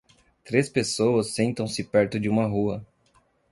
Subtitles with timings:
[0.43, 2.83] Três pessoas sentam-se perto de uma rua.